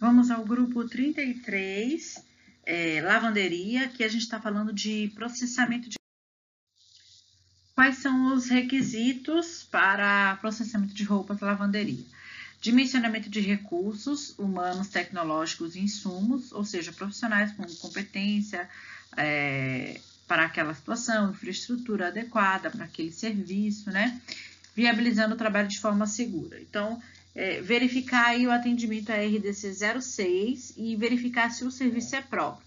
Vamos 0.00 0.30
ao 0.30 0.44
grupo 0.44 0.84
33, 0.84 2.22
é, 2.64 3.00
lavanderia, 3.02 3.88
que 3.88 4.04
a 4.04 4.08
gente 4.08 4.22
está 4.22 4.40
falando 4.40 4.72
de 4.72 5.10
processamento 5.12 5.88
de. 5.88 5.98
Quais 7.74 7.98
são 7.98 8.32
os 8.32 8.48
requisitos 8.48 9.64
para 9.64 10.36
processamento 10.36 10.94
de 10.94 11.02
roupas 11.02 11.40
lavanderia? 11.40 12.04
Dimensionamento 12.60 13.28
de 13.28 13.40
recursos 13.40 14.38
humanos, 14.38 14.86
tecnológicos 14.86 15.74
e 15.74 15.80
insumos, 15.80 16.52
ou 16.52 16.64
seja, 16.64 16.92
profissionais 16.92 17.52
com 17.52 17.64
competência 17.78 18.68
é, 19.16 20.00
para 20.28 20.44
aquela 20.44 20.74
situação, 20.74 21.30
infraestrutura 21.30 22.08
adequada 22.08 22.70
para 22.70 22.84
aquele 22.84 23.10
serviço, 23.10 23.90
né? 23.90 24.20
Viabilizando 24.76 25.34
o 25.34 25.38
trabalho 25.38 25.66
de 25.66 25.80
forma 25.80 26.06
segura. 26.06 26.60
Então, 26.60 27.02
é, 27.34 27.60
verificar 27.60 28.26
aí 28.26 28.46
o 28.46 28.50
atendimento 28.50 29.10
a 29.10 29.16
RDC 29.16 30.00
06 30.00 30.74
e 30.76 30.96
verificar 30.96 31.50
se 31.50 31.64
o 31.64 31.70
serviço 31.70 32.16
é 32.16 32.22
próprio. 32.22 32.66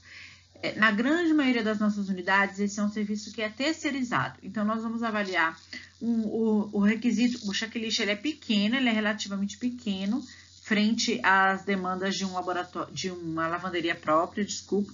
É, 0.63 0.75
na 0.75 0.91
grande 0.91 1.33
maioria 1.33 1.63
das 1.63 1.79
nossas 1.79 2.07
unidades, 2.07 2.59
esse 2.59 2.79
é 2.79 2.83
um 2.83 2.91
serviço 2.91 3.31
que 3.31 3.41
é 3.41 3.49
terceirizado. 3.49 4.37
Então, 4.43 4.63
nós 4.63 4.83
vamos 4.83 5.01
avaliar 5.01 5.59
um, 5.99 6.21
o, 6.27 6.69
o, 6.73 6.79
requisito, 6.79 7.49
o 7.49 7.53
checklist 7.53 7.99
ele 7.99 8.11
é 8.11 8.15
pequeno, 8.15 8.75
ele 8.75 8.87
é 8.87 8.91
relativamente 8.91 9.57
pequeno, 9.57 10.23
frente 10.61 11.19
às 11.23 11.63
demandas 11.63 12.15
de 12.15 12.23
um 12.23 12.33
laboratório, 12.33 12.93
de 12.93 13.09
uma 13.09 13.47
lavanderia 13.47 13.95
própria, 13.95 14.45
desculpa, 14.45 14.93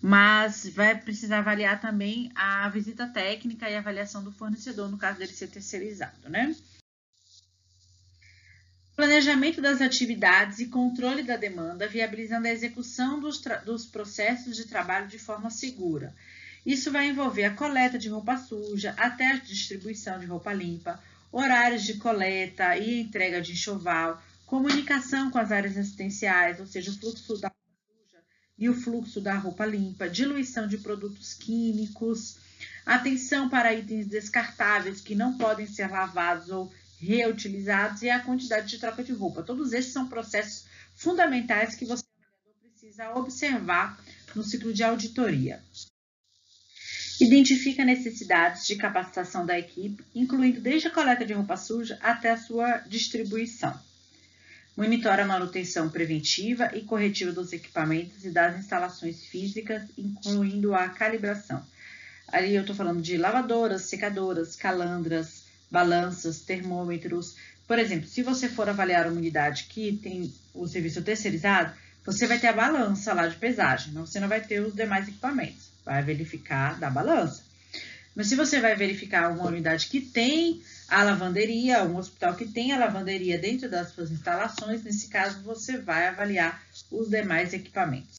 mas 0.00 0.68
vai 0.74 0.96
precisar 0.96 1.38
avaliar 1.38 1.80
também 1.80 2.32
a 2.34 2.68
visita 2.70 3.06
técnica 3.06 3.68
e 3.68 3.76
a 3.76 3.80
avaliação 3.80 4.24
do 4.24 4.32
fornecedor, 4.32 4.88
no 4.88 4.96
caso 4.96 5.18
dele 5.18 5.32
ser 5.32 5.48
terceirizado, 5.48 6.28
né? 6.28 6.54
Planejamento 8.98 9.62
das 9.62 9.80
atividades 9.80 10.58
e 10.58 10.66
controle 10.66 11.22
da 11.22 11.36
demanda, 11.36 11.86
viabilizando 11.86 12.48
a 12.48 12.50
execução 12.50 13.20
dos, 13.20 13.40
dos 13.64 13.86
processos 13.86 14.56
de 14.56 14.64
trabalho 14.64 15.06
de 15.06 15.20
forma 15.20 15.50
segura. 15.50 16.12
Isso 16.66 16.90
vai 16.90 17.06
envolver 17.06 17.44
a 17.44 17.54
coleta 17.54 17.96
de 17.96 18.08
roupa 18.08 18.36
suja 18.36 18.96
até 18.98 19.30
a 19.30 19.36
distribuição 19.36 20.18
de 20.18 20.26
roupa 20.26 20.52
limpa, 20.52 21.00
horários 21.30 21.84
de 21.84 21.94
coleta 21.98 22.76
e 22.76 23.02
entrega 23.02 23.40
de 23.40 23.52
enxoval, 23.52 24.20
comunicação 24.44 25.30
com 25.30 25.38
as 25.38 25.52
áreas 25.52 25.78
assistenciais, 25.78 26.58
ou 26.58 26.66
seja, 26.66 26.90
o 26.90 26.94
fluxo 26.94 27.38
da 27.40 27.46
roupa 27.46 27.78
suja 27.86 28.24
e 28.58 28.68
o 28.68 28.74
fluxo 28.74 29.20
da 29.20 29.34
roupa 29.36 29.64
limpa, 29.64 30.08
diluição 30.08 30.66
de 30.66 30.76
produtos 30.76 31.34
químicos, 31.34 32.38
atenção 32.84 33.48
para 33.48 33.72
itens 33.72 34.08
descartáveis 34.08 35.00
que 35.00 35.14
não 35.14 35.38
podem 35.38 35.68
ser 35.68 35.88
lavados 35.88 36.50
ou 36.50 36.68
reutilizados 37.00 38.02
e 38.02 38.10
a 38.10 38.20
quantidade 38.20 38.68
de 38.68 38.78
troca 38.78 39.02
de 39.02 39.12
roupa. 39.12 39.42
Todos 39.42 39.72
esses 39.72 39.92
são 39.92 40.08
processos 40.08 40.66
fundamentais 40.94 41.74
que 41.74 41.84
você 41.84 42.04
precisa 42.60 43.10
observar 43.14 43.98
no 44.34 44.42
ciclo 44.42 44.72
de 44.72 44.82
auditoria. 44.82 45.62
Identifica 47.20 47.84
necessidades 47.84 48.66
de 48.66 48.76
capacitação 48.76 49.44
da 49.44 49.58
equipe, 49.58 50.04
incluindo 50.14 50.60
desde 50.60 50.86
a 50.86 50.90
coleta 50.90 51.24
de 51.24 51.32
roupa 51.32 51.56
suja 51.56 51.98
até 52.00 52.30
a 52.30 52.36
sua 52.36 52.78
distribuição. 52.86 53.76
Monitora 54.76 55.24
a 55.24 55.26
manutenção 55.26 55.90
preventiva 55.90 56.70
e 56.76 56.82
corretiva 56.82 57.32
dos 57.32 57.52
equipamentos 57.52 58.24
e 58.24 58.30
das 58.30 58.56
instalações 58.56 59.24
físicas, 59.24 59.82
incluindo 59.98 60.72
a 60.72 60.88
calibração. 60.88 61.66
Ali 62.28 62.54
eu 62.54 62.60
estou 62.60 62.76
falando 62.76 63.02
de 63.02 63.16
lavadoras, 63.16 63.82
secadoras, 63.82 64.54
calandras, 64.54 65.37
balanças, 65.70 66.40
termômetros. 66.40 67.36
Por 67.66 67.78
exemplo, 67.78 68.08
se 68.08 68.22
você 68.22 68.48
for 68.48 68.68
avaliar 68.68 69.06
uma 69.06 69.16
unidade 69.16 69.64
que 69.64 69.98
tem 70.02 70.32
o 70.54 70.66
serviço 70.66 71.02
terceirizado, 71.02 71.72
você 72.04 72.26
vai 72.26 72.38
ter 72.38 72.46
a 72.46 72.52
balança 72.52 73.12
lá 73.12 73.26
de 73.26 73.36
pesagem, 73.36 73.92
mas 73.92 74.08
você 74.08 74.20
não 74.20 74.28
vai 74.28 74.40
ter 74.40 74.60
os 74.60 74.74
demais 74.74 75.08
equipamentos. 75.08 75.68
Vai 75.84 76.02
verificar 76.02 76.78
da 76.78 76.88
balança. 76.88 77.42
Mas 78.18 78.28
se 78.28 78.34
você 78.34 78.60
vai 78.60 78.74
verificar 78.74 79.30
uma 79.30 79.46
unidade 79.46 79.86
que 79.86 80.00
tem 80.00 80.60
a 80.88 81.04
lavanderia, 81.04 81.84
um 81.84 81.96
hospital 81.96 82.34
que 82.34 82.46
tem 82.46 82.72
a 82.72 82.78
lavanderia 82.78 83.38
dentro 83.38 83.70
das 83.70 83.90
suas 83.92 84.10
instalações, 84.10 84.82
nesse 84.82 85.08
caso 85.08 85.40
você 85.42 85.78
vai 85.78 86.08
avaliar 86.08 86.60
os 86.90 87.08
demais 87.08 87.52
equipamentos. 87.52 88.16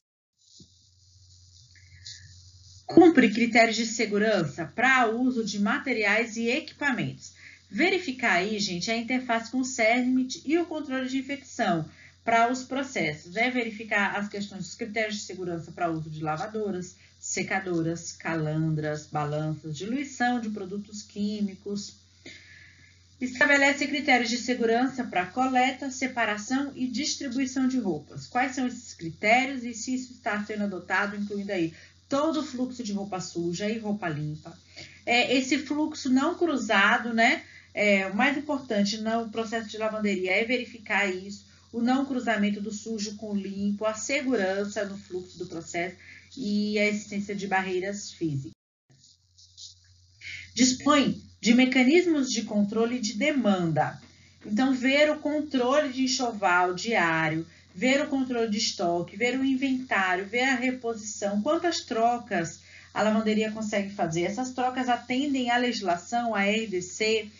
Cumpre 2.86 3.30
critérios 3.30 3.76
de 3.76 3.84
segurança 3.84 4.64
para 4.74 5.06
uso 5.08 5.44
de 5.44 5.60
materiais 5.60 6.36
e 6.36 6.48
equipamentos. 6.48 7.34
Verificar 7.70 8.38
aí, 8.38 8.58
gente, 8.58 8.90
a 8.90 8.96
interface 8.96 9.50
com 9.50 9.58
o 9.58 9.64
CERMIT 9.64 10.42
e 10.44 10.58
o 10.58 10.66
controle 10.66 11.08
de 11.08 11.18
infecção 11.18 11.88
para 12.24 12.50
os 12.50 12.64
processos. 12.64 13.36
É 13.36 13.48
verificar 13.48 14.16
as 14.16 14.28
questões 14.28 14.64
dos 14.64 14.74
critérios 14.74 15.16
de 15.16 15.22
segurança 15.22 15.70
para 15.70 15.88
uso 15.88 16.10
de 16.10 16.20
lavadoras, 16.20 16.96
secadoras, 17.20 18.10
calandras, 18.10 19.06
balanças, 19.06 19.76
diluição 19.76 20.40
de 20.40 20.50
produtos 20.50 21.02
químicos. 21.02 21.94
Estabelece 23.20 23.86
critérios 23.86 24.30
de 24.30 24.38
segurança 24.38 25.04
para 25.04 25.26
coleta, 25.26 25.90
separação 25.90 26.72
e 26.74 26.88
distribuição 26.88 27.68
de 27.68 27.78
roupas. 27.78 28.26
Quais 28.26 28.54
são 28.54 28.66
esses 28.66 28.94
critérios 28.94 29.62
e 29.62 29.74
se 29.74 29.94
isso 29.94 30.14
está 30.14 30.42
sendo 30.44 30.64
adotado, 30.64 31.14
incluindo 31.14 31.52
aí 31.52 31.72
todo 32.08 32.40
o 32.40 32.42
fluxo 32.42 32.82
de 32.82 32.92
roupa 32.92 33.20
suja 33.20 33.70
e 33.70 33.78
roupa 33.78 34.08
limpa. 34.08 34.58
É, 35.06 35.36
esse 35.36 35.58
fluxo 35.58 36.10
não 36.10 36.34
cruzado, 36.34 37.14
né? 37.14 37.44
É, 37.72 38.06
o 38.06 38.16
mais 38.16 38.36
importante 38.36 38.98
no 38.98 39.30
processo 39.30 39.68
de 39.68 39.78
lavanderia 39.78 40.32
é 40.32 40.44
verificar 40.44 41.06
isso, 41.06 41.44
o 41.72 41.80
não 41.80 42.04
cruzamento 42.04 42.60
do 42.60 42.72
sujo 42.72 43.16
com 43.16 43.30
o 43.30 43.36
limpo, 43.36 43.84
a 43.84 43.94
segurança 43.94 44.84
no 44.84 44.98
fluxo 44.98 45.38
do 45.38 45.46
processo 45.46 45.96
e 46.36 46.78
a 46.78 46.86
existência 46.86 47.34
de 47.34 47.46
barreiras 47.46 48.10
físicas. 48.12 48.52
Dispõe 50.54 51.22
de 51.40 51.54
mecanismos 51.54 52.28
de 52.28 52.42
controle 52.42 52.98
de 52.98 53.14
demanda. 53.14 54.00
Então, 54.44 54.74
ver 54.74 55.10
o 55.10 55.20
controle 55.20 55.92
de 55.92 56.04
enxoval 56.04 56.74
diário, 56.74 57.46
ver 57.74 58.02
o 58.02 58.08
controle 58.08 58.50
de 58.50 58.58
estoque, 58.58 59.16
ver 59.16 59.38
o 59.38 59.44
inventário, 59.44 60.26
ver 60.26 60.42
a 60.42 60.54
reposição, 60.54 61.40
quantas 61.40 61.80
trocas 61.80 62.60
a 62.92 63.02
lavanderia 63.02 63.52
consegue 63.52 63.90
fazer. 63.90 64.22
Essas 64.22 64.50
trocas 64.52 64.88
atendem 64.88 65.50
à 65.50 65.56
legislação, 65.56 66.34
à 66.34 66.42
RDC, 66.42 67.30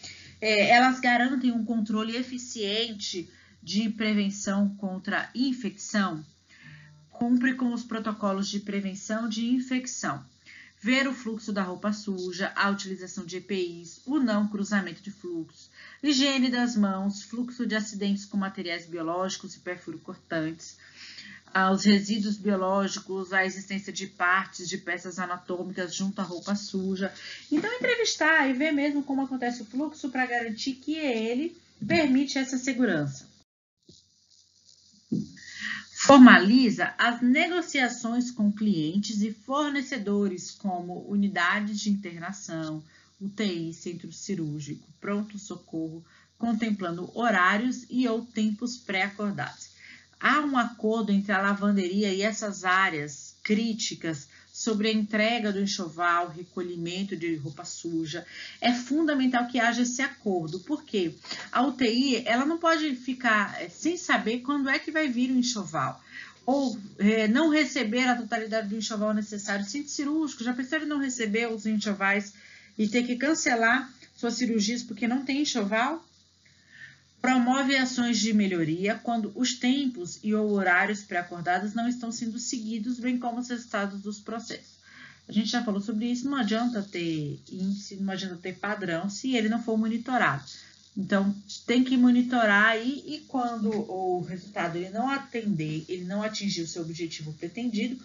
é, 0.40 0.70
elas 0.70 0.98
garantem 1.00 1.52
um 1.52 1.64
controle 1.64 2.16
eficiente 2.16 3.30
de 3.62 3.90
prevenção 3.90 4.74
contra 4.76 5.30
infecção, 5.34 6.24
cumpre 7.10 7.54
com 7.54 7.74
os 7.74 7.84
protocolos 7.84 8.48
de 8.48 8.60
prevenção 8.60 9.28
de 9.28 9.46
infecção, 9.46 10.24
ver 10.80 11.06
o 11.06 11.12
fluxo 11.12 11.52
da 11.52 11.62
roupa 11.62 11.92
suja, 11.92 12.50
a 12.56 12.70
utilização 12.70 13.26
de 13.26 13.36
EPIs, 13.36 14.00
o 14.06 14.18
não 14.18 14.48
cruzamento 14.48 15.02
de 15.02 15.10
fluxos, 15.10 15.70
higiene 16.02 16.48
das 16.48 16.74
mãos, 16.74 17.22
fluxo 17.22 17.66
de 17.66 17.74
acidentes 17.74 18.24
com 18.24 18.38
materiais 18.38 18.86
biológicos 18.86 19.54
e 19.54 19.60
perfuro-cortantes, 19.60 20.78
aos 21.52 21.84
resíduos 21.84 22.36
biológicos, 22.36 23.32
a 23.32 23.44
existência 23.44 23.92
de 23.92 24.06
partes 24.06 24.68
de 24.68 24.78
peças 24.78 25.18
anatômicas 25.18 25.94
junto 25.94 26.20
à 26.20 26.24
roupa 26.24 26.54
suja. 26.54 27.12
Então, 27.50 27.72
entrevistar 27.72 28.48
e 28.48 28.52
ver 28.52 28.72
mesmo 28.72 29.02
como 29.02 29.22
acontece 29.22 29.62
o 29.62 29.64
fluxo 29.64 30.10
para 30.10 30.26
garantir 30.26 30.74
que 30.74 30.96
ele 30.96 31.56
permite 31.86 32.38
essa 32.38 32.56
segurança. 32.56 33.28
Formaliza 35.92 36.94
as 36.96 37.20
negociações 37.20 38.30
com 38.30 38.50
clientes 38.50 39.20
e 39.22 39.32
fornecedores, 39.32 40.50
como 40.50 41.04
unidades 41.08 41.80
de 41.80 41.90
internação, 41.90 42.82
UTI, 43.20 43.74
centro 43.74 44.10
cirúrgico, 44.10 44.88
pronto-socorro, 45.00 46.04
contemplando 46.38 47.10
horários 47.14 47.84
e 47.90 48.08
ou 48.08 48.24
tempos 48.24 48.78
pré-acordados 48.78 49.69
há 50.20 50.40
um 50.40 50.56
acordo 50.56 51.10
entre 51.10 51.32
a 51.32 51.40
lavanderia 51.40 52.12
e 52.12 52.22
essas 52.22 52.64
áreas 52.64 53.34
críticas 53.42 54.28
sobre 54.52 54.88
a 54.88 54.92
entrega 54.92 55.52
do 55.52 55.60
enxoval, 55.60 56.28
recolhimento 56.28 57.16
de 57.16 57.34
roupa 57.36 57.64
suja. 57.64 58.26
É 58.60 58.72
fundamental 58.72 59.46
que 59.46 59.58
haja 59.58 59.82
esse 59.82 60.02
acordo, 60.02 60.60
porque 60.60 61.14
a 61.50 61.62
UTI 61.62 62.22
ela 62.26 62.44
não 62.44 62.58
pode 62.58 62.94
ficar 62.94 63.56
eh, 63.62 63.68
sem 63.68 63.96
saber 63.96 64.40
quando 64.40 64.68
é 64.68 64.78
que 64.78 64.90
vai 64.90 65.08
vir 65.08 65.30
o 65.30 65.38
enxoval 65.38 66.00
ou 66.44 66.76
é, 66.98 67.28
não 67.28 67.48
receber 67.48 68.08
a 68.08 68.16
totalidade 68.16 68.68
do 68.68 68.76
enxoval 68.76 69.14
necessário. 69.14 69.64
Centro 69.64 69.90
cirúrgico, 69.90 70.42
já 70.42 70.52
percebe 70.52 70.84
não 70.84 70.98
receber 70.98 71.46
os 71.46 71.64
enxovais 71.64 72.32
e 72.76 72.88
ter 72.88 73.04
que 73.04 73.16
cancelar 73.16 73.88
suas 74.16 74.34
cirurgias 74.34 74.82
porque 74.82 75.06
não 75.06 75.24
tem 75.24 75.42
enxoval? 75.42 76.04
Promove 77.20 77.76
ações 77.76 78.18
de 78.18 78.32
melhoria 78.32 78.94
quando 78.94 79.30
os 79.34 79.54
tempos 79.54 80.18
e 80.22 80.34
ou 80.34 80.50
horários 80.52 81.02
pré-acordados 81.02 81.74
não 81.74 81.86
estão 81.86 82.10
sendo 82.10 82.38
seguidos, 82.38 82.98
bem 82.98 83.18
como 83.18 83.40
os 83.40 83.48
resultados 83.48 84.00
dos 84.00 84.18
processos. 84.18 84.80
A 85.28 85.32
gente 85.32 85.50
já 85.50 85.62
falou 85.62 85.80
sobre 85.80 86.06
isso, 86.06 86.28
não 86.28 86.38
adianta 86.38 86.82
ter 86.82 87.38
índice, 87.52 87.96
não 87.96 88.12
adianta 88.12 88.36
ter 88.36 88.54
padrão 88.54 89.08
se 89.10 89.36
ele 89.36 89.48
não 89.48 89.62
for 89.62 89.76
monitorado. 89.76 90.42
Então, 90.96 91.34
tem 91.66 91.84
que 91.84 91.96
monitorar 91.96 92.70
aí 92.70 93.04
e 93.06 93.18
quando 93.28 93.70
o 93.70 94.22
resultado 94.22 94.76
ele 94.76 94.90
não 94.90 95.08
atender, 95.08 95.84
ele 95.88 96.04
não 96.04 96.22
atingir 96.22 96.62
o 96.62 96.66
seu 96.66 96.82
objetivo 96.82 97.32
pretendido, 97.34 98.02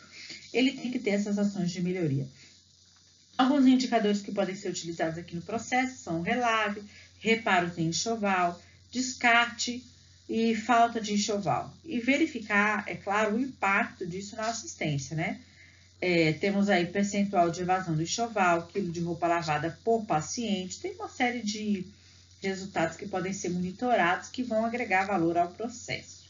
ele 0.54 0.74
tem 0.74 0.92
que 0.92 1.00
ter 1.00 1.12
essas 1.12 1.40
ações 1.40 1.72
de 1.72 1.82
melhoria. 1.82 2.28
Alguns 3.38 3.66
indicadores 3.66 4.22
que 4.22 4.32
podem 4.32 4.56
ser 4.56 4.70
utilizados 4.70 5.18
aqui 5.18 5.36
no 5.36 5.42
processo 5.42 6.04
são 6.04 6.22
relave, 6.22 6.84
reparos 7.20 7.78
em 7.78 7.88
enxoval, 7.88 8.62
descarte 8.96 9.84
e 10.28 10.56
falta 10.56 11.02
de 11.02 11.14
enxoval. 11.14 11.74
E 11.84 12.00
verificar, 12.00 12.86
é 12.88 12.96
claro, 12.96 13.36
o 13.36 13.40
impacto 13.40 14.08
disso 14.08 14.38
na 14.38 14.48
assistência, 14.48 15.16
né? 15.16 15.42
É, 16.00 16.34
temos 16.34 16.70
aí 16.70 16.86
percentual 16.86 17.50
de 17.50 17.62
evasão 17.62 17.96
do 17.96 18.04
enxoval, 18.04 18.68
quilo 18.68 18.92
de 18.92 19.02
roupa 19.02 19.28
lavada 19.28 19.78
por 19.84 20.06
paciente, 20.06 20.80
tem 20.80 20.94
uma 20.94 21.10
série 21.10 21.42
de 21.42 21.86
resultados 22.42 22.96
que 22.96 23.08
podem 23.08 23.34
ser 23.34 23.50
monitorados 23.50 24.30
que 24.30 24.44
vão 24.44 24.66
agregar 24.66 25.06
valor 25.06 25.38
ao 25.38 25.50
processo. 25.50 26.24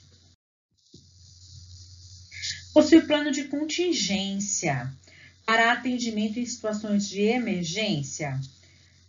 Possui 2.74 3.02
plano 3.02 3.32
de 3.32 3.46
contingência 3.46 4.92
para 5.46 5.72
atendimento 5.72 6.40
em 6.40 6.46
situações 6.46 7.08
de 7.08 7.22
emergência. 7.22 8.40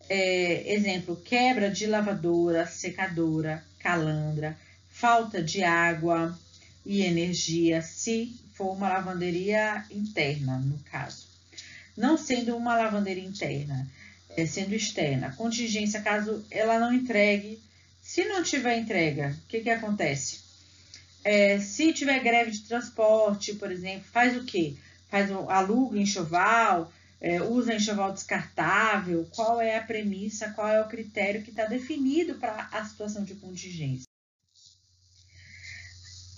É, 0.08 0.73
exemplo, 0.75 1.17
quebra 1.17 1.70
de 1.70 1.87
lavadora, 1.87 2.67
secadora, 2.67 3.64
calandra, 3.79 4.56
falta 4.88 5.43
de 5.43 5.62
água 5.62 6.38
e 6.85 7.03
energia, 7.03 7.82
se 7.82 8.35
for 8.55 8.73
uma 8.73 8.88
lavanderia 8.88 9.85
interna, 9.91 10.58
no 10.58 10.79
caso. 10.91 11.26
Não 11.97 12.17
sendo 12.17 12.56
uma 12.56 12.76
lavanderia 12.76 13.25
interna, 13.25 13.87
é, 14.37 14.47
sendo 14.47 14.75
externa. 14.75 15.35
Contingência, 15.37 16.00
caso 16.00 16.44
ela 16.50 16.79
não 16.79 16.93
entregue. 16.93 17.61
Se 18.00 18.25
não 18.25 18.43
tiver 18.43 18.79
entrega, 18.79 19.37
o 19.44 19.49
que, 19.49 19.61
que 19.61 19.70
acontece? 19.70 20.41
É, 21.25 21.58
se 21.58 21.93
tiver 21.93 22.20
greve 22.20 22.53
de 22.53 22.61
transporte, 22.61 23.55
por 23.55 23.73
exemplo, 23.73 24.06
faz 24.12 24.37
o 24.37 24.44
quê? 24.44 24.76
Faz 25.11 25.31
o 25.31 25.50
aluga 25.50 25.99
enxoval, 25.99 26.93
é, 27.20 27.40
usa 27.42 27.74
enxoval 27.74 28.12
descartável, 28.12 29.26
qual 29.30 29.60
é 29.60 29.76
a 29.76 29.82
premissa, 29.82 30.50
qual 30.50 30.68
é 30.68 30.80
o 30.80 30.88
critério 30.88 31.42
que 31.42 31.50
está 31.50 31.64
definido 31.64 32.34
para 32.34 32.68
a 32.72 32.84
situação 32.84 33.24
de 33.24 33.34
contingência. 33.34 34.06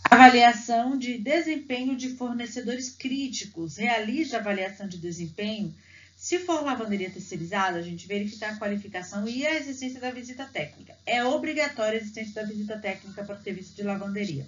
Avaliação 0.04 0.96
de 0.96 1.18
desempenho 1.18 1.94
de 1.94 2.16
fornecedores 2.16 2.90
críticos. 2.90 3.76
Realiza 3.76 4.38
avaliação 4.38 4.88
de 4.88 4.96
desempenho 4.96 5.74
se 6.18 6.40
for 6.40 6.64
lavanderia 6.64 7.08
terceirizada, 7.08 7.78
a 7.78 7.82
gente 7.82 8.08
verificar 8.08 8.52
a 8.52 8.56
qualificação 8.56 9.28
e 9.28 9.46
a 9.46 9.54
existência 9.54 10.00
da 10.00 10.10
visita 10.10 10.44
técnica. 10.46 10.96
É 11.06 11.24
obrigatória 11.24 11.96
a 11.96 12.02
existência 12.02 12.42
da 12.42 12.48
visita 12.48 12.76
técnica 12.76 13.22
para 13.22 13.36
o 13.36 13.42
serviço 13.42 13.72
de 13.76 13.84
lavanderia, 13.84 14.44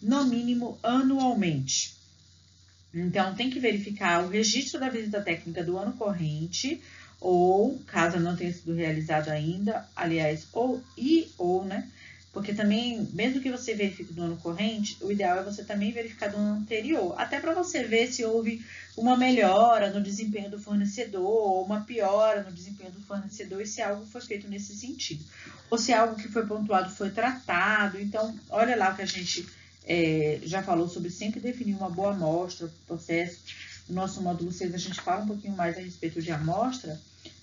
no 0.00 0.24
mínimo 0.24 0.78
anualmente. 0.82 2.01
Então, 2.94 3.34
tem 3.34 3.50
que 3.50 3.58
verificar 3.58 4.24
o 4.24 4.28
registro 4.28 4.78
da 4.78 4.88
visita 4.88 5.20
técnica 5.20 5.64
do 5.64 5.78
ano 5.78 5.92
corrente, 5.94 6.82
ou, 7.20 7.78
caso 7.86 8.18
não 8.18 8.36
tenha 8.36 8.52
sido 8.52 8.74
realizado 8.74 9.28
ainda, 9.28 9.88
aliás, 9.96 10.46
ou 10.52 10.82
e 10.96 11.30
ou, 11.38 11.64
né? 11.64 11.88
Porque 12.32 12.54
também, 12.54 13.06
mesmo 13.12 13.42
que 13.42 13.50
você 13.50 13.74
verifique 13.74 14.12
do 14.14 14.22
ano 14.22 14.38
corrente, 14.38 14.96
o 15.02 15.12
ideal 15.12 15.38
é 15.38 15.42
você 15.42 15.62
também 15.64 15.92
verificar 15.92 16.28
do 16.28 16.38
ano 16.38 16.60
anterior, 16.60 17.14
até 17.18 17.38
para 17.38 17.52
você 17.52 17.84
ver 17.84 18.10
se 18.10 18.24
houve 18.24 18.64
uma 18.96 19.16
melhora 19.16 19.90
no 19.90 20.02
desempenho 20.02 20.50
do 20.50 20.58
fornecedor 20.58 21.22
ou 21.22 21.62
uma 21.62 21.82
piora 21.82 22.42
no 22.42 22.50
desempenho 22.50 22.90
do 22.90 23.02
fornecedor 23.02 23.60
e 23.60 23.66
se 23.66 23.82
algo 23.82 24.06
foi 24.06 24.22
feito 24.22 24.48
nesse 24.48 24.74
sentido. 24.74 25.22
Ou 25.70 25.76
se 25.76 25.92
algo 25.92 26.16
que 26.16 26.28
foi 26.28 26.46
pontuado 26.46 26.90
foi 26.90 27.10
tratado. 27.10 28.00
Então, 28.00 28.34
olha 28.48 28.76
lá 28.76 28.92
o 28.92 28.96
que 28.96 29.02
a 29.02 29.06
gente 29.06 29.46
é, 29.84 30.40
já 30.44 30.62
falou 30.62 30.88
sobre 30.88 31.10
sempre 31.10 31.40
definir 31.40 31.74
uma 31.74 31.90
boa 31.90 32.12
amostra, 32.12 32.72
processo. 32.86 33.40
No 33.88 33.96
nosso 33.96 34.20
módulo 34.22 34.52
6 34.52 34.74
a 34.74 34.78
gente 34.78 35.00
fala 35.00 35.24
um 35.24 35.26
pouquinho 35.26 35.56
mais 35.56 35.76
a 35.76 35.80
respeito 35.80 36.22
de 36.22 36.30
amostra 36.30 37.00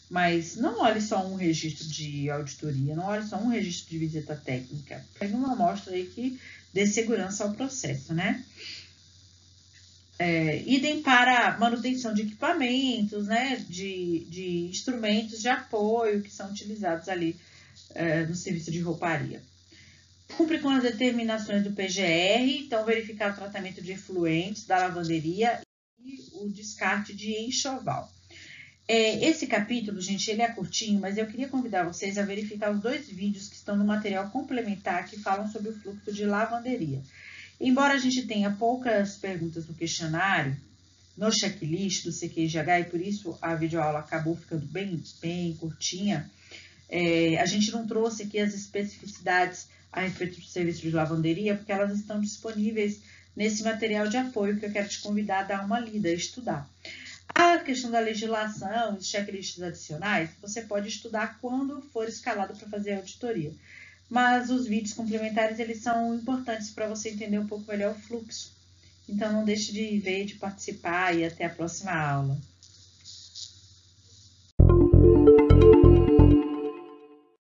mas 0.10 0.56
não 0.56 0.80
olhe 0.82 1.00
só 1.00 1.26
um 1.26 1.36
registro 1.36 1.88
de 1.88 2.30
auditoria, 2.30 2.96
não 2.96 3.06
olhe 3.06 3.28
só 3.28 3.38
um 3.38 3.50
registro 3.50 3.92
de 3.92 4.00
visita 4.00 4.36
técnica. 4.36 5.06
Pegue 5.20 5.36
uma 5.36 5.54
amostra 5.54 5.94
aí 5.94 6.08
que 6.08 6.40
dê 6.74 6.88
segurança 6.88 7.44
ao 7.44 7.54
processo, 7.54 8.14
né? 8.14 8.44
É, 10.18 10.64
idem 10.64 11.02
para 11.02 11.58
manutenção 11.60 12.14
de 12.14 12.24
equipamentos, 12.24 13.28
né? 13.28 13.64
De, 13.70 14.26
de 14.28 14.68
instrumentos 14.70 15.42
de 15.42 15.48
apoio 15.48 16.24
que 16.24 16.32
são 16.32 16.50
utilizados 16.50 17.08
ali 17.08 17.40
é, 17.94 18.26
no 18.26 18.36
serviço 18.36 18.72
de 18.72 18.82
rouparia. 18.82 19.44
Cumpre 20.36 20.60
com 20.60 20.70
as 20.70 20.84
determinações 20.84 21.64
do 21.64 21.72
PGR, 21.72 22.64
então 22.64 22.86
verificar 22.86 23.32
o 23.32 23.36
tratamento 23.36 23.82
de 23.82 23.92
efluentes 23.92 24.66
da 24.66 24.78
lavanderia 24.78 25.62
e 26.00 26.18
o 26.34 26.50
descarte 26.50 27.14
de 27.14 27.32
enxoval. 27.42 28.10
É, 28.88 29.24
esse 29.24 29.46
capítulo, 29.46 30.02
gente, 30.02 30.32
ele 30.32 30.42
é 30.42 30.48
curtinho, 30.48 31.00
mas 31.00 31.16
eu 31.16 31.28
queria 31.28 31.48
convidar 31.48 31.84
vocês 31.84 32.18
a 32.18 32.24
verificar 32.24 32.72
os 32.72 32.80
dois 32.80 33.08
vídeos 33.08 33.48
que 33.48 33.56
estão 33.56 33.78
no 33.78 33.86
material 33.86 34.32
complementar 34.32 35.06
que 35.06 35.20
falam 35.20 35.48
sobre 35.52 35.70
o 35.70 35.80
fluxo 35.80 36.12
de 36.12 36.26
lavanderia. 36.26 37.04
Embora 37.62 37.94
a 37.94 38.00
gente 38.00 38.26
tenha 38.26 38.50
poucas 38.50 39.18
perguntas 39.18 39.68
no 39.68 39.76
questionário, 39.76 40.58
no 41.16 41.32
checklist 41.32 42.06
do 42.06 42.12
CQGH, 42.12 42.80
e 42.80 42.84
por 42.86 43.00
isso 43.00 43.38
a 43.42 43.54
videoaula 43.54 44.00
acabou 44.00 44.36
ficando 44.36 44.66
bem, 44.66 45.04
bem 45.22 45.54
curtinha, 45.58 46.28
é, 46.90 47.38
a 47.40 47.46
gente 47.46 47.72
não 47.72 47.86
trouxe 47.86 48.24
aqui 48.24 48.40
as 48.40 48.56
especificidades 48.56 49.68
a 49.92 50.02
respeito 50.02 50.40
do 50.40 50.46
serviço 50.46 50.82
de 50.82 50.92
lavanderia, 50.92 51.56
porque 51.56 51.72
elas 51.72 51.98
estão 51.98 52.20
disponíveis 52.20 53.02
nesse 53.36 53.64
material 53.64 54.08
de 54.08 54.18
apoio 54.18 54.60
que 54.60 54.66
eu 54.66 54.72
quero 54.72 54.90
te 54.90 55.02
convidar 55.02 55.40
a 55.40 55.44
dar 55.44 55.66
uma 55.66 55.80
lida, 55.80 56.12
estudar. 56.12 56.70
A 57.34 57.58
questão 57.60 57.90
da 57.90 58.00
legislação, 58.00 58.98
os 58.98 59.08
checklists 59.08 59.62
adicionais, 59.62 60.30
você 60.42 60.62
pode 60.62 60.90
estudar 60.90 61.38
quando 61.40 61.82
for 61.94 62.08
escalado 62.08 62.56
para 62.56 62.68
fazer 62.68 62.94
a 62.94 62.98
auditoria. 62.98 63.54
Mas 64.10 64.50
os 64.50 64.66
vídeos 64.66 64.94
complementares, 64.94 65.60
eles 65.60 65.82
são 65.82 66.16
importantes 66.16 66.72
para 66.72 66.88
você 66.88 67.10
entender 67.10 67.38
um 67.38 67.48
pouco 67.48 67.70
melhor 67.72 67.96
o 67.96 68.00
fluxo. 68.00 68.52
Então, 69.08 69.32
não 69.32 69.46
deixe 69.46 69.72
de 69.72 70.00
ver, 70.00 70.26
de 70.26 70.36
participar 70.36 71.16
e 71.16 71.24
até 71.24 71.46
a 71.46 71.50
próxima 71.50 71.92
aula. 71.92 72.38